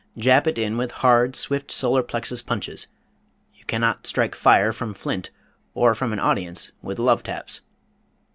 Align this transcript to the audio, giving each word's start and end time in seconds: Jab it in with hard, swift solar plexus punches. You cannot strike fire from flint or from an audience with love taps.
Jab 0.17 0.47
it 0.47 0.57
in 0.57 0.77
with 0.77 0.89
hard, 1.05 1.35
swift 1.35 1.71
solar 1.71 2.01
plexus 2.01 2.41
punches. 2.41 2.87
You 3.53 3.63
cannot 3.65 4.07
strike 4.07 4.33
fire 4.33 4.73
from 4.73 4.93
flint 4.95 5.29
or 5.75 5.93
from 5.93 6.11
an 6.11 6.19
audience 6.19 6.71
with 6.81 6.97
love 6.97 7.21
taps. 7.21 7.61